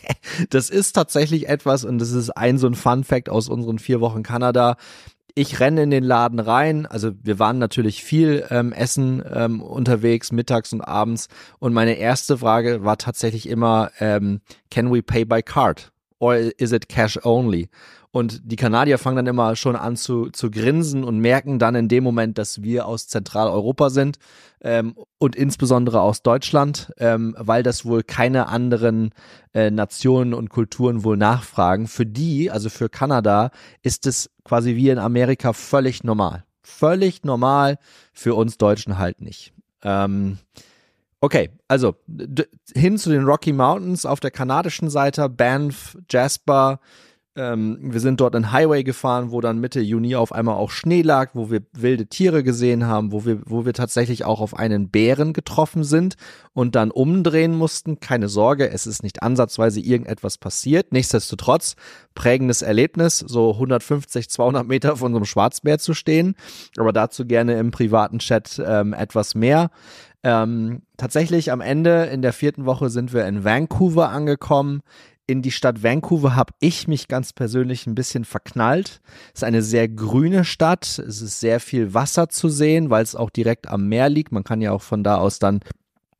das 0.50 0.70
ist 0.70 0.92
tatsächlich 0.92 1.48
etwas 1.48 1.84
und 1.84 1.98
das 1.98 2.12
ist 2.12 2.30
ein 2.30 2.58
so 2.58 2.66
ein 2.66 2.74
Fun 2.74 3.04
Fact 3.04 3.28
aus 3.28 3.48
unseren 3.48 3.78
vier 3.78 4.00
Wochen 4.00 4.22
Kanada 4.22 4.76
ich 5.34 5.60
renne 5.60 5.82
in 5.82 5.90
den 5.90 6.04
Laden 6.04 6.40
rein. 6.40 6.86
Also 6.86 7.12
wir 7.22 7.38
waren 7.38 7.58
natürlich 7.58 8.02
viel 8.02 8.46
ähm, 8.50 8.72
essen 8.72 9.22
ähm, 9.32 9.62
unterwegs, 9.62 10.32
mittags 10.32 10.72
und 10.72 10.80
abends. 10.80 11.28
Und 11.58 11.72
meine 11.72 11.94
erste 11.94 12.38
Frage 12.38 12.84
war 12.84 12.98
tatsächlich 12.98 13.48
immer, 13.48 13.90
ähm, 14.00 14.40
can 14.70 14.92
we 14.92 15.02
pay 15.02 15.24
by 15.24 15.42
card? 15.42 15.91
Or 16.22 16.36
is 16.36 16.70
it 16.70 16.88
cash 16.88 17.18
only? 17.24 17.68
Und 18.12 18.42
die 18.44 18.54
Kanadier 18.54 18.98
fangen 18.98 19.16
dann 19.16 19.26
immer 19.26 19.56
schon 19.56 19.74
an 19.74 19.96
zu, 19.96 20.30
zu 20.30 20.52
grinsen 20.52 21.02
und 21.02 21.18
merken 21.18 21.58
dann 21.58 21.74
in 21.74 21.88
dem 21.88 22.04
Moment, 22.04 22.38
dass 22.38 22.62
wir 22.62 22.86
aus 22.86 23.08
Zentraleuropa 23.08 23.90
sind 23.90 24.18
ähm, 24.60 24.94
und 25.18 25.34
insbesondere 25.34 26.00
aus 26.00 26.22
Deutschland, 26.22 26.92
ähm, 26.98 27.34
weil 27.40 27.64
das 27.64 27.84
wohl 27.84 28.04
keine 28.04 28.46
anderen 28.46 29.10
äh, 29.52 29.72
Nationen 29.72 30.32
und 30.32 30.48
Kulturen 30.48 31.02
wohl 31.02 31.16
nachfragen. 31.16 31.88
Für 31.88 32.06
die, 32.06 32.52
also 32.52 32.70
für 32.70 32.88
Kanada, 32.88 33.50
ist 33.82 34.06
es 34.06 34.30
quasi 34.44 34.76
wie 34.76 34.90
in 34.90 35.00
Amerika 35.00 35.52
völlig 35.52 36.04
normal. 36.04 36.44
Völlig 36.62 37.24
normal, 37.24 37.78
für 38.12 38.36
uns 38.36 38.58
Deutschen 38.58 38.96
halt 38.98 39.20
nicht. 39.20 39.54
Ähm, 39.82 40.38
Okay, 41.24 41.50
also 41.68 41.94
hin 42.74 42.98
zu 42.98 43.08
den 43.08 43.22
Rocky 43.22 43.52
Mountains 43.52 44.04
auf 44.04 44.18
der 44.18 44.32
kanadischen 44.32 44.90
Seite, 44.90 45.28
Banff, 45.28 45.96
Jasper, 46.10 46.80
ähm, 47.34 47.78
wir 47.80 48.00
sind 48.00 48.20
dort 48.20 48.36
einen 48.36 48.52
Highway 48.52 48.82
gefahren, 48.84 49.30
wo 49.30 49.40
dann 49.40 49.58
Mitte 49.58 49.80
Juni 49.80 50.16
auf 50.16 50.32
einmal 50.32 50.56
auch 50.56 50.70
Schnee 50.70 51.00
lag, 51.00 51.30
wo 51.32 51.50
wir 51.50 51.62
wilde 51.72 52.06
Tiere 52.06 52.42
gesehen 52.42 52.86
haben, 52.86 53.10
wo 53.10 53.24
wir, 53.24 53.40
wo 53.46 53.64
wir 53.64 53.72
tatsächlich 53.72 54.24
auch 54.24 54.40
auf 54.40 54.54
einen 54.54 54.90
Bären 54.90 55.32
getroffen 55.32 55.82
sind 55.82 56.16
und 56.52 56.74
dann 56.74 56.90
umdrehen 56.90 57.56
mussten. 57.56 58.00
Keine 58.00 58.28
Sorge, 58.28 58.70
es 58.70 58.86
ist 58.86 59.02
nicht 59.02 59.22
ansatzweise 59.22 59.80
irgendetwas 59.80 60.36
passiert. 60.36 60.92
Nichtsdestotrotz, 60.92 61.76
prägendes 62.14 62.60
Erlebnis, 62.60 63.18
so 63.18 63.52
150, 63.52 64.28
200 64.28 64.68
Meter 64.68 64.96
von 64.96 65.14
einem 65.14 65.24
Schwarzbär 65.24 65.78
zu 65.78 65.94
stehen. 65.94 66.34
Aber 66.76 66.92
dazu 66.92 67.24
gerne 67.24 67.58
im 67.58 67.70
privaten 67.70 68.18
Chat 68.18 68.62
ähm, 68.64 68.92
etwas 68.92 69.34
mehr. 69.34 69.70
Ähm, 70.24 70.82
tatsächlich 70.98 71.50
am 71.50 71.60
Ende 71.60 72.04
in 72.04 72.22
der 72.22 72.32
vierten 72.32 72.64
Woche 72.64 72.90
sind 72.90 73.12
wir 73.12 73.26
in 73.26 73.42
Vancouver 73.42 74.10
angekommen 74.10 74.82
in 75.26 75.42
die 75.42 75.52
Stadt 75.52 75.82
Vancouver 75.82 76.34
habe 76.34 76.52
ich 76.60 76.88
mich 76.88 77.08
ganz 77.08 77.32
persönlich 77.32 77.86
ein 77.86 77.94
bisschen 77.94 78.24
verknallt. 78.24 79.00
Es 79.28 79.40
ist 79.40 79.44
eine 79.44 79.62
sehr 79.62 79.88
grüne 79.88 80.44
Stadt. 80.44 80.98
Es 80.98 81.22
ist 81.22 81.40
sehr 81.40 81.60
viel 81.60 81.94
Wasser 81.94 82.28
zu 82.28 82.48
sehen, 82.48 82.90
weil 82.90 83.02
es 83.02 83.14
auch 83.14 83.30
direkt 83.30 83.68
am 83.68 83.88
Meer 83.88 84.08
liegt. 84.08 84.32
Man 84.32 84.44
kann 84.44 84.60
ja 84.60 84.72
auch 84.72 84.82
von 84.82 85.04
da 85.04 85.16
aus 85.16 85.38
dann 85.38 85.60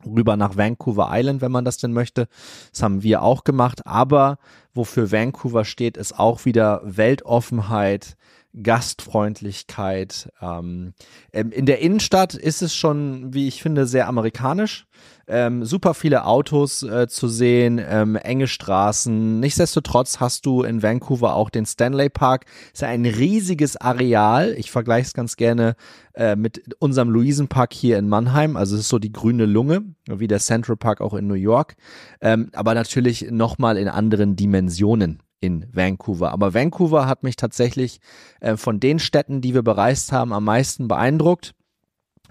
rüber 0.04 0.36
nach 0.36 0.56
Vancouver 0.56 1.10
Island, 1.12 1.40
wenn 1.40 1.52
man 1.52 1.64
das 1.64 1.76
denn 1.76 1.92
möchte. 1.92 2.28
Das 2.70 2.82
haben 2.82 3.02
wir 3.02 3.22
auch 3.22 3.44
gemacht. 3.44 3.86
Aber 3.86 4.38
wofür 4.74 5.10
Vancouver 5.10 5.64
steht, 5.64 5.96
ist 5.96 6.18
auch 6.18 6.44
wieder 6.44 6.80
Weltoffenheit, 6.84 8.16
Gastfreundlichkeit. 8.60 10.30
Ähm, 10.40 10.92
ähm, 11.32 11.50
in 11.52 11.66
der 11.66 11.80
Innenstadt 11.80 12.34
ist 12.34 12.62
es 12.62 12.74
schon, 12.74 13.32
wie 13.32 13.48
ich 13.48 13.62
finde, 13.62 13.86
sehr 13.86 14.08
amerikanisch. 14.08 14.86
Ähm, 15.26 15.64
super 15.64 15.94
viele 15.94 16.26
Autos 16.26 16.82
äh, 16.82 17.08
zu 17.08 17.28
sehen, 17.28 17.80
ähm, 17.82 18.16
enge 18.16 18.48
Straßen. 18.48 19.40
Nichtsdestotrotz 19.40 20.20
hast 20.20 20.44
du 20.44 20.62
in 20.62 20.82
Vancouver 20.82 21.34
auch 21.34 21.48
den 21.48 21.64
Stanley 21.64 22.10
Park. 22.10 22.44
Ist 22.72 22.82
ja 22.82 22.88
ein 22.88 23.06
riesiges 23.06 23.76
Areal. 23.76 24.54
Ich 24.58 24.70
vergleiche 24.70 25.06
es 25.06 25.14
ganz 25.14 25.36
gerne 25.36 25.76
äh, 26.14 26.36
mit 26.36 26.74
unserem 26.80 27.08
Luisenpark 27.08 27.72
hier 27.72 27.98
in 27.98 28.08
Mannheim. 28.08 28.56
Also 28.56 28.74
es 28.74 28.82
ist 28.82 28.88
so 28.88 28.98
die 28.98 29.12
grüne 29.12 29.46
Lunge, 29.46 29.94
wie 30.08 30.28
der 30.28 30.40
Central 30.40 30.76
Park 30.76 31.00
auch 31.00 31.14
in 31.14 31.26
New 31.26 31.34
York. 31.34 31.76
Ähm, 32.20 32.50
aber 32.52 32.74
natürlich 32.74 33.30
nochmal 33.30 33.78
in 33.78 33.88
anderen 33.88 34.36
Dimensionen 34.36 35.22
in 35.42 35.66
Vancouver. 35.72 36.32
Aber 36.32 36.54
Vancouver 36.54 37.06
hat 37.06 37.24
mich 37.24 37.36
tatsächlich 37.36 38.00
äh, 38.40 38.56
von 38.56 38.80
den 38.80 38.98
Städten, 38.98 39.40
die 39.40 39.54
wir 39.54 39.62
bereist 39.62 40.12
haben, 40.12 40.32
am 40.32 40.44
meisten 40.44 40.88
beeindruckt 40.88 41.52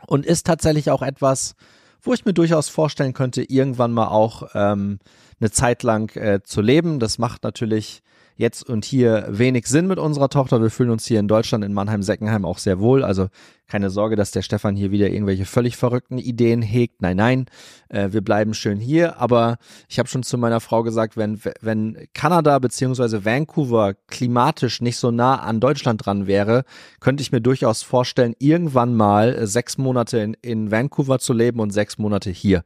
und 0.07 0.25
ist 0.25 0.47
tatsächlich 0.47 0.89
auch 0.89 1.01
etwas, 1.01 1.55
wo 2.01 2.13
ich 2.13 2.25
mir 2.25 2.33
durchaus 2.33 2.69
vorstellen 2.69 3.13
könnte, 3.13 3.43
irgendwann 3.43 3.91
mal 3.91 4.07
auch 4.07 4.49
ähm, 4.55 4.99
eine 5.39 5.51
Zeit 5.51 5.83
lang 5.83 6.15
äh, 6.15 6.41
zu 6.43 6.61
leben. 6.61 6.99
Das 6.99 7.19
macht 7.19 7.43
natürlich 7.43 8.01
jetzt 8.41 8.67
und 8.67 8.83
hier 8.83 9.25
wenig 9.29 9.67
Sinn 9.67 9.87
mit 9.87 9.99
unserer 9.99 10.27
Tochter. 10.27 10.61
Wir 10.61 10.69
fühlen 10.69 10.89
uns 10.89 11.05
hier 11.05 11.19
in 11.19 11.29
Deutschland 11.29 11.63
in 11.63 11.73
Mannheim-Seckenheim 11.73 12.43
auch 12.43 12.57
sehr 12.57 12.79
wohl. 12.79 13.03
Also 13.03 13.29
keine 13.67 13.89
Sorge, 13.89 14.17
dass 14.17 14.31
der 14.31 14.41
Stefan 14.41 14.75
hier 14.75 14.91
wieder 14.91 15.09
irgendwelche 15.09 15.45
völlig 15.45 15.77
verrückten 15.77 16.17
Ideen 16.17 16.61
hegt. 16.61 17.01
Nein, 17.01 17.15
nein, 17.15 17.45
äh, 17.87 18.09
wir 18.11 18.19
bleiben 18.19 18.53
schön 18.53 18.79
hier. 18.79 19.17
Aber 19.21 19.57
ich 19.87 19.97
habe 19.97 20.09
schon 20.09 20.23
zu 20.23 20.37
meiner 20.37 20.59
Frau 20.59 20.83
gesagt, 20.83 21.15
wenn, 21.15 21.39
wenn 21.61 21.97
Kanada 22.13 22.59
beziehungsweise 22.59 23.23
Vancouver 23.23 23.93
klimatisch 24.07 24.81
nicht 24.81 24.97
so 24.97 25.11
nah 25.11 25.35
an 25.35 25.61
Deutschland 25.61 26.05
dran 26.05 26.27
wäre, 26.27 26.65
könnte 26.99 27.21
ich 27.21 27.31
mir 27.31 27.39
durchaus 27.39 27.81
vorstellen, 27.81 28.33
irgendwann 28.39 28.93
mal 28.93 29.47
sechs 29.47 29.77
Monate 29.77 30.17
in, 30.17 30.35
in 30.41 30.71
Vancouver 30.71 31.19
zu 31.19 31.31
leben 31.31 31.61
und 31.61 31.71
sechs 31.71 31.97
Monate 31.97 32.29
hier. 32.29 32.65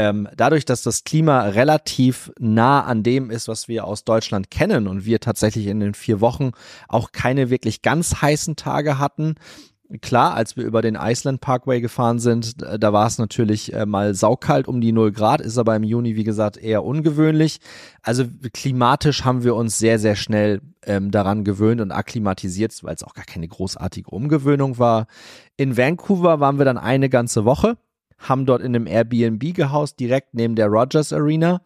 Ähm, 0.00 0.28
dadurch, 0.34 0.64
dass 0.64 0.82
das 0.82 1.04
Klima 1.04 1.42
relativ 1.42 2.32
nah 2.38 2.82
an 2.84 3.02
dem 3.02 3.30
ist, 3.30 3.48
was 3.48 3.68
wir 3.68 3.84
aus 3.84 4.02
Deutschland 4.02 4.50
kennen 4.50 4.88
und 4.88 5.04
wir 5.04 5.20
tatsächlich 5.20 5.66
in 5.66 5.78
den 5.78 5.92
vier 5.92 6.22
Wochen 6.22 6.52
auch 6.88 7.12
keine 7.12 7.50
wirklich 7.50 7.82
ganz 7.82 8.22
heißen 8.22 8.56
Tage 8.56 8.98
hatten, 8.98 9.34
Klar, 10.02 10.34
als 10.34 10.56
wir 10.56 10.62
über 10.62 10.82
den 10.82 10.94
Iceland 10.94 11.40
Parkway 11.40 11.80
gefahren 11.80 12.20
sind, 12.20 12.54
da 12.62 12.92
war 12.92 13.08
es 13.08 13.18
natürlich 13.18 13.72
äh, 13.72 13.86
mal 13.86 14.14
saukalt 14.14 14.68
um 14.68 14.80
die 14.80 14.92
0 14.92 15.10
Grad, 15.10 15.40
ist 15.40 15.58
aber 15.58 15.74
im 15.74 15.82
Juni, 15.82 16.14
wie 16.14 16.22
gesagt, 16.22 16.58
eher 16.58 16.84
ungewöhnlich. 16.84 17.58
Also 18.00 18.22
klimatisch 18.52 19.24
haben 19.24 19.42
wir 19.42 19.56
uns 19.56 19.80
sehr, 19.80 19.98
sehr 19.98 20.14
schnell 20.14 20.60
ähm, 20.86 21.10
daran 21.10 21.42
gewöhnt 21.42 21.80
und 21.80 21.90
akklimatisiert, 21.90 22.84
weil 22.84 22.94
es 22.94 23.02
auch 23.02 23.14
gar 23.14 23.24
keine 23.24 23.48
großartige 23.48 24.08
Umgewöhnung 24.10 24.78
war. 24.78 25.08
In 25.56 25.76
Vancouver 25.76 26.38
waren 26.38 26.58
wir 26.58 26.64
dann 26.64 26.78
eine 26.78 27.08
ganze 27.08 27.44
Woche 27.44 27.76
haben 28.20 28.46
dort 28.46 28.62
in 28.62 28.74
einem 28.74 28.86
Airbnb 28.86 29.54
gehaust, 29.54 29.98
direkt 29.98 30.34
neben 30.34 30.54
der 30.54 30.68
Rogers 30.68 31.12
Arena. 31.12 31.62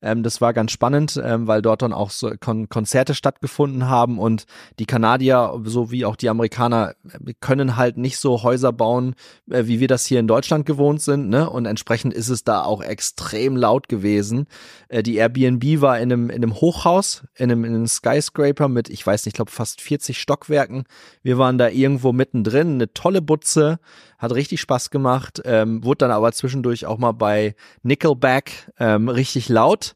Ähm, 0.00 0.22
das 0.22 0.40
war 0.40 0.52
ganz 0.52 0.70
spannend, 0.70 1.20
ähm, 1.22 1.46
weil 1.46 1.62
dort 1.62 1.82
dann 1.82 1.92
auch 1.92 2.10
so 2.10 2.30
Kon 2.40 2.68
Konzerte 2.68 3.14
stattgefunden 3.14 3.88
haben 3.88 4.18
und 4.18 4.44
die 4.78 4.86
Kanadier 4.86 5.60
sowie 5.64 6.04
auch 6.04 6.16
die 6.16 6.28
Amerikaner 6.28 6.94
äh, 7.10 7.32
können 7.40 7.76
halt 7.76 7.96
nicht 7.96 8.18
so 8.18 8.42
Häuser 8.42 8.72
bauen, 8.72 9.14
äh, 9.50 9.66
wie 9.66 9.80
wir 9.80 9.88
das 9.88 10.06
hier 10.06 10.20
in 10.20 10.28
Deutschland 10.28 10.66
gewohnt 10.66 11.02
sind. 11.02 11.28
Ne? 11.28 11.50
Und 11.50 11.66
entsprechend 11.66 12.14
ist 12.14 12.28
es 12.28 12.44
da 12.44 12.62
auch 12.62 12.80
extrem 12.80 13.56
laut 13.56 13.88
gewesen. 13.88 14.46
Äh, 14.88 15.02
die 15.02 15.16
Airbnb 15.16 15.80
war 15.80 15.98
in 15.98 16.12
einem, 16.12 16.30
in 16.30 16.36
einem 16.36 16.54
Hochhaus, 16.54 17.24
in 17.34 17.50
einem, 17.50 17.64
in 17.64 17.74
einem 17.74 17.88
Skyscraper 17.88 18.68
mit, 18.68 18.88
ich 18.88 19.04
weiß 19.04 19.24
nicht, 19.24 19.32
ich 19.32 19.36
glaube 19.36 19.50
fast 19.50 19.80
40 19.80 20.20
Stockwerken. 20.20 20.84
Wir 21.22 21.38
waren 21.38 21.58
da 21.58 21.68
irgendwo 21.68 22.12
mittendrin, 22.12 22.74
eine 22.74 22.92
tolle 22.92 23.20
Butze, 23.20 23.80
hat 24.18 24.34
richtig 24.34 24.60
Spaß 24.60 24.90
gemacht, 24.90 25.42
ähm, 25.44 25.84
wurde 25.84 25.98
dann 25.98 26.10
aber 26.10 26.32
zwischendurch 26.32 26.86
auch 26.86 26.98
mal 26.98 27.12
bei 27.12 27.54
Nickelback 27.82 28.72
ähm, 28.78 29.08
richtig 29.08 29.48
laut 29.48 29.87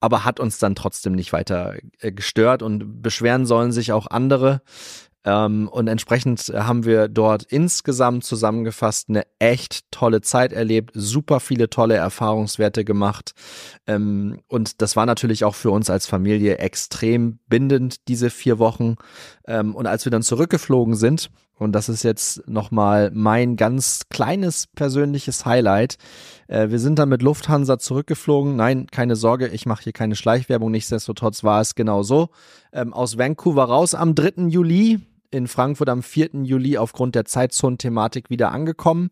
aber 0.00 0.24
hat 0.24 0.40
uns 0.40 0.58
dann 0.58 0.74
trotzdem 0.74 1.14
nicht 1.14 1.32
weiter 1.32 1.74
äh, 2.00 2.12
gestört 2.12 2.62
und 2.62 3.02
beschweren 3.02 3.46
sollen 3.46 3.72
sich 3.72 3.92
auch 3.92 4.06
andere. 4.06 4.62
Ähm, 5.26 5.68
und 5.68 5.88
entsprechend 5.88 6.52
haben 6.54 6.84
wir 6.84 7.08
dort 7.08 7.42
insgesamt 7.42 8.24
zusammengefasst 8.24 9.08
eine 9.08 9.26
echt 9.40 9.90
tolle 9.90 10.20
Zeit 10.20 10.52
erlebt, 10.52 10.92
super 10.94 11.40
viele 11.40 11.68
tolle 11.68 11.96
Erfahrungswerte 11.96 12.84
gemacht. 12.84 13.32
Ähm, 13.88 14.40
und 14.46 14.80
das 14.80 14.94
war 14.94 15.04
natürlich 15.04 15.44
auch 15.44 15.56
für 15.56 15.70
uns 15.72 15.90
als 15.90 16.06
Familie 16.06 16.58
extrem 16.58 17.40
bindend, 17.48 18.06
diese 18.06 18.30
vier 18.30 18.60
Wochen. 18.60 18.94
Ähm, 19.46 19.74
und 19.74 19.86
als 19.86 20.06
wir 20.06 20.10
dann 20.12 20.22
zurückgeflogen 20.22 20.94
sind, 20.94 21.30
und 21.58 21.72
das 21.72 21.88
ist 21.88 22.02
jetzt 22.02 22.46
nochmal 22.48 23.10
mein 23.14 23.56
ganz 23.56 24.02
kleines 24.10 24.66
persönliches 24.74 25.46
Highlight. 25.46 25.96
Äh, 26.48 26.68
wir 26.68 26.78
sind 26.78 26.98
dann 26.98 27.08
mit 27.08 27.22
Lufthansa 27.22 27.78
zurückgeflogen. 27.78 28.56
Nein, 28.56 28.86
keine 28.90 29.16
Sorge, 29.16 29.48
ich 29.48 29.64
mache 29.64 29.84
hier 29.84 29.92
keine 29.92 30.16
Schleichwerbung. 30.16 30.70
Nichtsdestotrotz 30.70 31.44
war 31.44 31.60
es 31.60 31.74
genau 31.74 32.02
so. 32.02 32.28
Ähm, 32.72 32.92
aus 32.92 33.16
Vancouver 33.16 33.64
raus 33.64 33.94
am 33.94 34.14
3. 34.14 34.48
Juli, 34.48 35.00
in 35.30 35.48
Frankfurt 35.48 35.88
am 35.88 36.02
4. 36.02 36.30
Juli 36.42 36.78
aufgrund 36.78 37.14
der 37.14 37.24
Zeitzonenthematik 37.24 38.30
wieder 38.30 38.52
angekommen. 38.52 39.10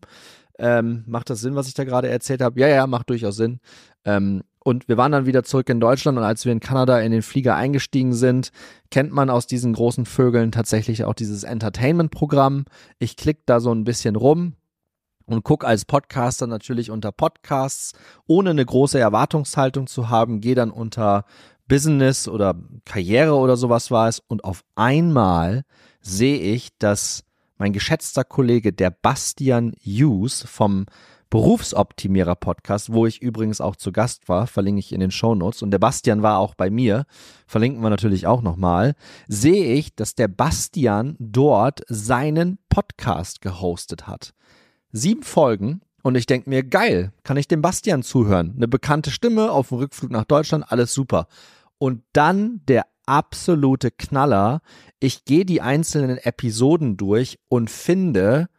Ähm, 0.57 1.03
macht 1.07 1.29
das 1.29 1.41
Sinn, 1.41 1.55
was 1.55 1.67
ich 1.67 1.73
da 1.73 1.83
gerade 1.83 2.09
erzählt 2.09 2.41
habe? 2.41 2.59
Ja, 2.59 2.67
ja, 2.67 2.87
macht 2.87 3.09
durchaus 3.09 3.35
Sinn. 3.35 3.59
Ähm, 4.05 4.43
und 4.59 4.87
wir 4.87 4.97
waren 4.97 5.11
dann 5.11 5.27
wieder 5.27 5.43
zurück 5.43 5.69
in 5.69 5.79
Deutschland 5.79 6.17
und 6.17 6.23
als 6.23 6.43
wir 6.43 6.51
in 6.51 6.59
Kanada 6.59 6.99
in 6.99 7.11
den 7.11 7.21
Flieger 7.21 7.55
eingestiegen 7.55 8.13
sind, 8.13 8.51
kennt 8.89 9.11
man 9.11 9.29
aus 9.29 9.45
diesen 9.45 9.73
großen 9.73 10.05
Vögeln 10.05 10.51
tatsächlich 10.51 11.03
auch 11.03 11.13
dieses 11.13 11.43
Entertainment-Programm. 11.43 12.65
Ich 12.97 13.15
klicke 13.15 13.43
da 13.45 13.59
so 13.59 13.71
ein 13.71 13.83
bisschen 13.83 14.15
rum 14.15 14.53
und 15.27 15.43
guck 15.43 15.65
als 15.65 15.85
Podcaster 15.85 16.47
natürlich 16.47 16.89
unter 16.89 17.11
Podcasts, 17.11 17.93
ohne 18.25 18.51
eine 18.51 18.65
große 18.65 18.97
Erwartungshaltung 18.97 19.85
zu 19.85 20.09
haben, 20.09 20.41
gehe 20.41 20.55
dann 20.55 20.71
unter 20.71 21.25
Business 21.67 22.27
oder 22.27 22.55
Karriere 22.85 23.35
oder 23.35 23.57
sowas 23.57 23.91
war 23.91 24.07
es 24.07 24.19
und 24.19 24.43
auf 24.43 24.63
einmal 24.75 25.63
sehe 26.01 26.39
ich, 26.39 26.77
dass 26.77 27.23
mein 27.57 27.73
geschätzter 27.73 28.23
Kollege, 28.23 28.73
der 28.73 28.91
Bastian 28.91 29.73
Hughes 29.83 30.43
vom 30.43 30.85
Berufsoptimierer 31.29 32.35
Podcast, 32.35 32.93
wo 32.93 33.05
ich 33.05 33.21
übrigens 33.21 33.59
auch 33.59 33.75
zu 33.75 33.91
Gast 33.91 34.29
war, 34.29 34.47
verlinke 34.47 34.79
ich 34.79 34.93
in 34.93 34.99
den 34.99 35.11
Show 35.11 35.35
Notes 35.35 35.61
und 35.61 35.71
der 35.71 35.79
Bastian 35.79 36.21
war 36.21 36.39
auch 36.39 36.55
bei 36.55 36.69
mir, 36.69 37.05
verlinken 37.47 37.81
wir 37.81 37.89
natürlich 37.89 38.27
auch 38.27 38.41
nochmal, 38.41 38.93
sehe 39.27 39.73
ich, 39.73 39.95
dass 39.95 40.15
der 40.15 40.27
Bastian 40.27 41.15
dort 41.19 41.81
seinen 41.87 42.59
Podcast 42.69 43.41
gehostet 43.41 44.07
hat. 44.07 44.33
Sieben 44.91 45.23
Folgen 45.23 45.81
und 46.03 46.15
ich 46.15 46.27
denke 46.27 46.49
mir, 46.49 46.63
geil, 46.63 47.11
kann 47.23 47.37
ich 47.37 47.47
dem 47.47 47.61
Bastian 47.61 48.03
zuhören. 48.03 48.53
Eine 48.55 48.67
bekannte 48.67 49.09
Stimme 49.11 49.51
auf 49.51 49.69
dem 49.69 49.79
Rückflug 49.79 50.11
nach 50.11 50.25
Deutschland, 50.25 50.71
alles 50.71 50.93
super. 50.93 51.27
Und 51.79 52.03
dann 52.13 52.61
der 52.67 52.85
absolute 53.05 53.91
Knaller. 53.91 54.61
Ich 54.99 55.25
gehe 55.25 55.45
die 55.45 55.61
einzelnen 55.61 56.17
Episoden 56.17 56.97
durch 56.97 57.39
und 57.47 57.69
finde 57.69 58.49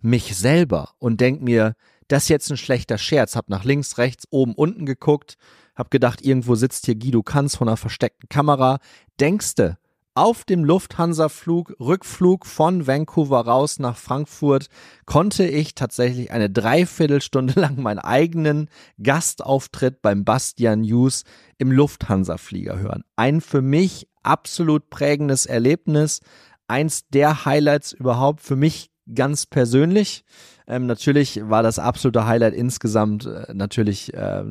mich 0.00 0.36
selber 0.36 0.94
und 0.98 1.20
denke 1.20 1.44
mir, 1.44 1.74
das 2.08 2.24
ist 2.24 2.28
jetzt 2.28 2.50
ein 2.50 2.56
schlechter 2.56 2.98
Scherz. 2.98 3.36
Hab 3.36 3.48
nach 3.48 3.64
links, 3.64 3.98
rechts, 3.98 4.26
oben, 4.30 4.54
unten 4.54 4.86
geguckt, 4.86 5.36
hab 5.74 5.90
gedacht, 5.90 6.22
irgendwo 6.22 6.54
sitzt 6.54 6.86
hier 6.86 6.94
Guido 6.94 7.22
Kanz 7.22 7.56
von 7.56 7.68
einer 7.68 7.76
versteckten 7.76 8.28
Kamera. 8.28 8.78
Denkste, 9.18 9.78
auf 10.14 10.44
dem 10.44 10.64
Lufthansa-Flug, 10.64 11.74
Rückflug 11.80 12.46
von 12.46 12.86
Vancouver 12.86 13.40
raus 13.40 13.80
nach 13.80 13.96
Frankfurt, 13.96 14.68
konnte 15.06 15.44
ich 15.44 15.74
tatsächlich 15.74 16.30
eine 16.30 16.48
Dreiviertelstunde 16.48 17.54
lang 17.60 17.80
meinen 17.80 17.98
eigenen 17.98 18.70
Gastauftritt 19.02 20.02
beim 20.02 20.24
Bastian 20.24 20.82
News 20.82 21.24
im 21.58 21.72
Lufthansa-Flieger 21.72 22.78
hören. 22.78 23.02
Ein 23.16 23.40
für 23.40 23.62
mich 23.62 24.08
absolut 24.22 24.88
prägendes 24.88 25.46
Erlebnis, 25.46 26.20
eins 26.68 27.08
der 27.08 27.44
Highlights 27.44 27.92
überhaupt 27.92 28.40
für 28.40 28.56
mich 28.56 28.90
ganz 29.12 29.46
persönlich. 29.46 30.24
Ähm, 30.66 30.86
natürlich 30.86 31.40
war 31.48 31.62
das 31.62 31.78
absolute 31.78 32.26
Highlight 32.26 32.54
insgesamt 32.54 33.26
äh, 33.26 33.52
natürlich 33.52 34.14
äh, 34.14 34.44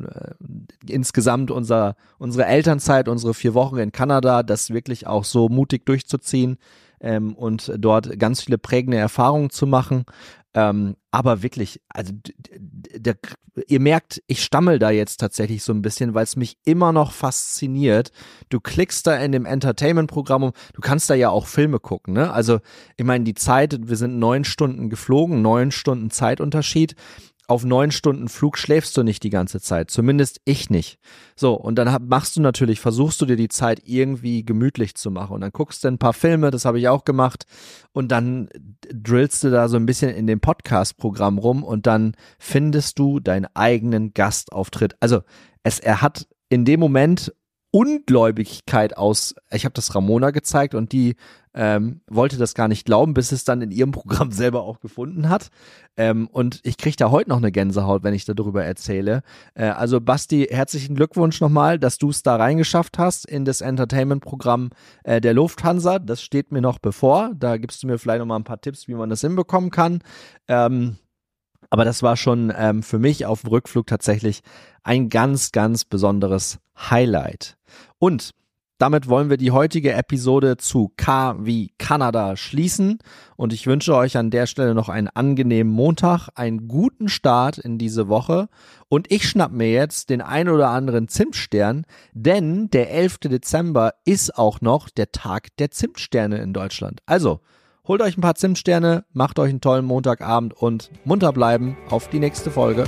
insgesamt 0.88 1.50
unser, 1.50 1.96
unsere 2.18 2.46
Elternzeit, 2.46 3.08
unsere 3.08 3.34
vier 3.34 3.54
Wochen 3.54 3.78
in 3.78 3.90
Kanada, 3.90 4.42
das 4.42 4.70
wirklich 4.70 5.06
auch 5.06 5.24
so 5.24 5.48
mutig 5.48 5.86
durchzuziehen 5.86 6.58
ähm, 7.00 7.34
und 7.34 7.72
dort 7.78 8.18
ganz 8.18 8.42
viele 8.42 8.58
prägende 8.58 8.96
Erfahrungen 8.96 9.50
zu 9.50 9.66
machen. 9.66 10.04
Ähm, 10.54 10.96
aber 11.10 11.42
wirklich, 11.42 11.80
also 11.88 12.12
der, 12.94 13.16
ihr 13.66 13.80
merkt, 13.80 14.22
ich 14.26 14.42
stammel 14.42 14.78
da 14.78 14.90
jetzt 14.90 15.18
tatsächlich 15.18 15.62
so 15.62 15.72
ein 15.72 15.82
bisschen, 15.82 16.14
weil 16.14 16.24
es 16.24 16.36
mich 16.36 16.58
immer 16.64 16.92
noch 16.92 17.12
fasziniert. 17.12 18.12
Du 18.48 18.60
klickst 18.60 19.06
da 19.06 19.16
in 19.16 19.32
dem 19.32 19.46
Entertainment-Programm 19.46 20.44
um, 20.44 20.52
du 20.72 20.80
kannst 20.80 21.10
da 21.10 21.14
ja 21.14 21.30
auch 21.30 21.46
Filme 21.46 21.80
gucken, 21.80 22.14
ne? 22.14 22.32
Also, 22.32 22.60
ich 22.96 23.04
meine, 23.04 23.24
die 23.24 23.34
Zeit, 23.34 23.88
wir 23.88 23.96
sind 23.96 24.18
neun 24.18 24.44
Stunden 24.44 24.90
geflogen, 24.90 25.42
neun 25.42 25.70
Stunden 25.72 26.10
Zeitunterschied 26.10 26.94
auf 27.46 27.64
neun 27.64 27.90
Stunden 27.90 28.28
Flug 28.28 28.56
schläfst 28.56 28.96
du 28.96 29.02
nicht 29.02 29.22
die 29.22 29.30
ganze 29.30 29.60
Zeit. 29.60 29.90
Zumindest 29.90 30.40
ich 30.44 30.70
nicht. 30.70 30.98
So, 31.36 31.54
und 31.54 31.76
dann 31.76 32.06
machst 32.06 32.36
du 32.36 32.40
natürlich, 32.40 32.80
versuchst 32.80 33.20
du 33.20 33.26
dir 33.26 33.36
die 33.36 33.48
Zeit 33.48 33.82
irgendwie 33.84 34.44
gemütlich 34.44 34.94
zu 34.94 35.10
machen. 35.10 35.34
Und 35.34 35.40
dann 35.42 35.52
guckst 35.52 35.84
du 35.84 35.88
ein 35.88 35.98
paar 35.98 36.14
Filme, 36.14 36.50
das 36.50 36.64
habe 36.64 36.78
ich 36.78 36.88
auch 36.88 37.04
gemacht. 37.04 37.44
Und 37.92 38.08
dann 38.08 38.48
drillst 38.92 39.44
du 39.44 39.50
da 39.50 39.68
so 39.68 39.76
ein 39.76 39.86
bisschen 39.86 40.10
in 40.10 40.26
dem 40.26 40.40
Podcast-Programm 40.40 41.38
rum 41.38 41.62
und 41.62 41.86
dann 41.86 42.14
findest 42.38 42.98
du 42.98 43.20
deinen 43.20 43.46
eigenen 43.54 44.14
Gastauftritt. 44.14 44.96
Also, 45.00 45.20
es, 45.62 45.80
er 45.80 46.02
hat 46.02 46.26
in 46.48 46.64
dem 46.64 46.80
Moment 46.80 47.32
Ungläubigkeit 47.74 48.96
aus. 48.96 49.34
Ich 49.50 49.64
habe 49.64 49.72
das 49.72 49.96
Ramona 49.96 50.30
gezeigt 50.30 50.76
und 50.76 50.92
die 50.92 51.16
ähm, 51.54 52.02
wollte 52.06 52.36
das 52.36 52.54
gar 52.54 52.68
nicht 52.68 52.86
glauben, 52.86 53.14
bis 53.14 53.32
es 53.32 53.42
dann 53.42 53.62
in 53.62 53.72
ihrem 53.72 53.90
Programm 53.90 54.30
selber 54.30 54.62
auch 54.62 54.78
gefunden 54.78 55.28
hat. 55.28 55.48
Ähm, 55.96 56.28
und 56.28 56.60
ich 56.62 56.76
kriege 56.76 56.94
da 56.94 57.10
heute 57.10 57.30
noch 57.30 57.38
eine 57.38 57.50
Gänsehaut, 57.50 58.04
wenn 58.04 58.14
ich 58.14 58.26
darüber 58.26 58.64
erzähle. 58.64 59.22
Äh, 59.54 59.64
also 59.64 60.00
Basti, 60.00 60.46
herzlichen 60.48 60.94
Glückwunsch 60.94 61.40
nochmal, 61.40 61.80
dass 61.80 61.98
du 61.98 62.10
es 62.10 62.22
da 62.22 62.36
reingeschafft 62.36 62.96
hast 62.96 63.26
in 63.26 63.44
das 63.44 63.60
Entertainment-Programm 63.60 64.70
äh, 65.02 65.20
der 65.20 65.34
Lufthansa. 65.34 65.98
Das 65.98 66.22
steht 66.22 66.52
mir 66.52 66.60
noch 66.60 66.78
bevor. 66.78 67.32
Da 67.36 67.56
gibst 67.56 67.82
du 67.82 67.88
mir 67.88 67.98
vielleicht 67.98 68.20
nochmal 68.20 68.38
ein 68.38 68.44
paar 68.44 68.60
Tipps, 68.60 68.86
wie 68.86 68.94
man 68.94 69.10
das 69.10 69.20
hinbekommen 69.20 69.70
kann. 69.70 69.98
Ähm, 70.46 70.98
aber 71.74 71.84
das 71.84 72.04
war 72.04 72.16
schon 72.16 72.52
ähm, 72.56 72.84
für 72.84 73.00
mich 73.00 73.26
auf 73.26 73.40
dem 73.40 73.50
Rückflug 73.50 73.88
tatsächlich 73.88 74.42
ein 74.84 75.08
ganz, 75.08 75.50
ganz 75.50 75.84
besonderes 75.84 76.60
Highlight. 76.78 77.56
Und 77.98 78.30
damit 78.78 79.08
wollen 79.08 79.28
wir 79.28 79.38
die 79.38 79.50
heutige 79.50 79.92
Episode 79.92 80.56
zu 80.56 80.92
K 80.96 81.34
wie 81.40 81.72
Kanada 81.76 82.36
schließen 82.36 82.98
und 83.34 83.52
ich 83.52 83.66
wünsche 83.66 83.96
euch 83.96 84.16
an 84.16 84.30
der 84.30 84.46
Stelle 84.46 84.72
noch 84.72 84.88
einen 84.88 85.08
angenehmen 85.08 85.72
Montag, 85.72 86.28
einen 86.36 86.68
guten 86.68 87.08
Start 87.08 87.58
in 87.58 87.76
diese 87.76 88.06
Woche 88.06 88.46
und 88.88 89.10
ich 89.10 89.28
schnapp 89.28 89.50
mir 89.50 89.72
jetzt 89.72 90.10
den 90.10 90.20
ein 90.20 90.48
oder 90.48 90.70
anderen 90.70 91.08
Zimtstern, 91.08 91.86
denn 92.12 92.70
der 92.70 92.92
11. 92.92 93.18
Dezember 93.18 93.94
ist 94.04 94.38
auch 94.38 94.60
noch 94.60 94.90
der 94.90 95.10
Tag 95.10 95.48
der 95.56 95.72
Zimtsterne 95.72 96.38
in 96.38 96.52
Deutschland. 96.52 97.00
Also, 97.04 97.40
holt 97.86 98.02
euch 98.02 98.16
ein 98.16 98.22
paar 98.22 98.34
Zimtsterne, 98.34 99.04
macht 99.12 99.38
euch 99.38 99.50
einen 99.50 99.60
tollen 99.60 99.84
Montagabend 99.84 100.54
und 100.54 100.90
munter 101.04 101.32
bleiben 101.32 101.76
auf 101.90 102.08
die 102.08 102.20
nächste 102.20 102.50
Folge. 102.50 102.84